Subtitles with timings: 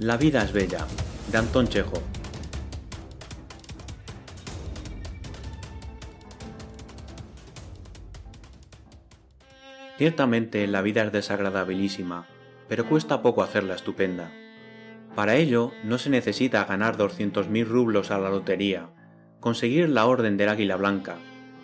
[0.00, 0.86] La vida es bella,
[1.30, 2.02] de Antón Chejo.
[9.98, 12.26] Ciertamente la vida es desagradabilísima,
[12.66, 14.32] pero cuesta poco hacerla estupenda.
[15.14, 18.88] Para ello no se necesita ganar 200.000 rublos a la lotería,
[19.38, 21.16] conseguir la orden del águila blanca,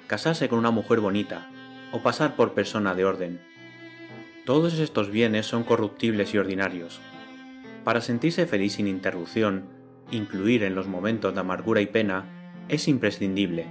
[0.09, 1.49] casarse con una mujer bonita
[1.91, 3.41] o pasar por persona de orden.
[4.45, 7.01] Todos estos bienes son corruptibles y ordinarios.
[7.87, 9.69] Para sentirse feliz sin interrupción,
[10.11, 12.25] incluir en los momentos de amargura y pena,
[12.69, 13.67] es imprescindible.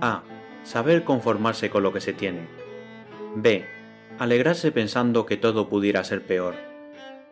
[0.00, 0.22] A.
[0.62, 2.46] Saber conformarse con lo que se tiene.
[3.34, 3.64] B.
[4.20, 6.54] Alegrarse pensando que todo pudiera ser peor,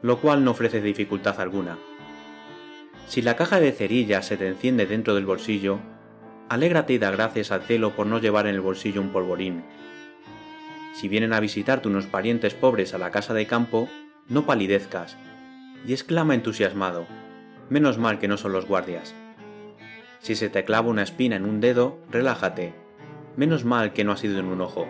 [0.02, 1.78] lo cual no ofrece dificultad alguna.
[3.06, 5.78] Si la caja de cerillas se te enciende dentro del bolsillo,
[6.48, 9.62] alégrate y da gracias al cielo por no llevar en el bolsillo un polvorín.
[10.94, 13.88] Si vienen a visitarte unos parientes pobres a la casa de campo,
[14.28, 15.16] no palidezcas,
[15.84, 17.06] y exclama entusiasmado,
[17.68, 19.14] menos mal que no son los guardias.
[20.20, 22.74] Si se te clava una espina en un dedo, relájate,
[23.36, 24.86] menos mal que no ha sido en un ojo.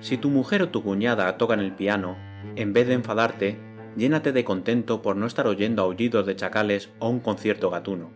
[0.00, 2.16] Si tu mujer o tu cuñada tocan el piano,
[2.56, 3.58] en vez de enfadarte,
[3.96, 8.10] llénate de contento por no estar oyendo aullidos de chacales o un concierto gatuno.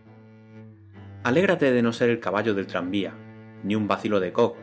[1.23, 3.13] Alégrate de no ser el caballo del tranvía,
[3.63, 4.57] ni un vacilo de coq,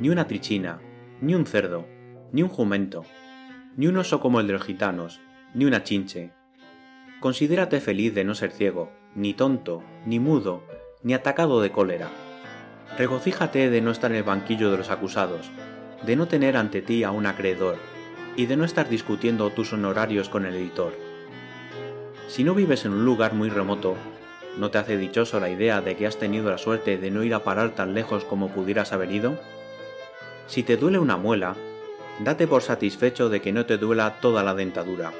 [0.00, 0.80] ni una trichina,
[1.20, 1.86] ni un cerdo,
[2.32, 3.04] ni un jumento,
[3.76, 5.20] ni un oso como el de los gitanos,
[5.54, 6.32] ni una chinche.
[7.20, 10.62] Considérate feliz de no ser ciego, ni tonto, ni mudo,
[11.02, 12.08] ni atacado de cólera.
[12.96, 15.50] Regocíjate de no estar en el banquillo de los acusados,
[16.04, 17.76] de no tener ante ti a un acreedor,
[18.36, 20.92] y de no estar discutiendo tus honorarios con el editor.
[22.28, 23.96] Si no vives en un lugar muy remoto,
[24.58, 27.34] ¿no te hace dichoso la idea de que has tenido la suerte de no ir
[27.34, 29.38] a parar tan lejos como pudieras haber ido?
[30.46, 31.56] Si te duele una muela,
[32.20, 35.12] date por satisfecho de que no te duela toda la dentadura.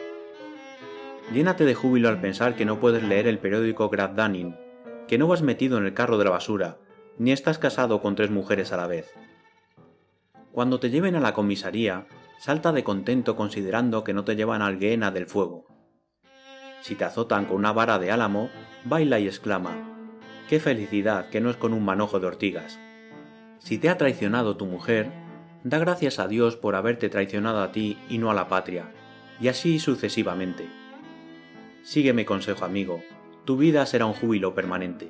[1.32, 4.56] Llénate de júbilo al pensar que no puedes leer el periódico Graddanin,
[5.06, 6.78] que no vas metido en el carro de la basura,
[7.18, 9.12] ni estás casado con tres mujeres a la vez.
[10.52, 12.06] Cuando te lleven a la comisaría,
[12.38, 15.66] salta de contento considerando que no te llevan al Guiena del fuego.
[16.80, 18.48] Si te azotan con una vara de álamo,
[18.84, 19.76] baila y exclama,
[20.48, 22.78] ¡Qué felicidad que no es con un manojo de ortigas!
[23.58, 25.10] Si te ha traicionado tu mujer,
[25.62, 28.90] da gracias a Dios por haberte traicionado a ti y no a la patria,
[29.40, 30.87] y así sucesivamente.
[31.88, 33.02] Sígueme consejo amigo,
[33.46, 35.08] tu vida será un júbilo permanente.